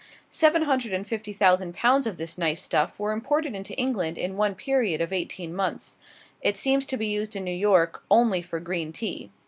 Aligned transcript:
Seven 0.31 0.63
hundred 0.63 0.93
and 0.93 1.05
fifty 1.05 1.31
thousand 1.31 1.75
pounds 1.75 2.07
of 2.07 2.17
this 2.17 2.35
nice 2.35 2.63
stuff 2.63 2.99
were 2.99 3.11
imported 3.11 3.53
into 3.53 3.75
England 3.77 4.17
in 4.17 4.35
one 4.35 4.55
period 4.55 4.99
of 4.99 5.13
eighteen 5.13 5.53
months. 5.55 5.99
It 6.41 6.57
seems 6.57 6.87
to 6.87 6.97
be 6.97 7.05
used 7.05 7.35
in 7.35 7.43
New 7.43 7.51
York 7.51 8.01
only 8.09 8.41
for 8.41 8.59
green 8.59 8.91
tea. 8.93 9.29